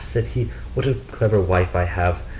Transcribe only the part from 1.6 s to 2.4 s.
I have!